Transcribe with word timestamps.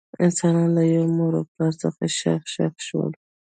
انسانان 0.25 0.69
له 0.77 0.83
یوه 0.93 1.07
مور 1.17 1.33
او 1.39 1.43
پلار 1.51 1.73
څخه 1.81 2.01
شاخ 2.19 2.41
شاخ 2.53 2.73
شول. 2.87 3.11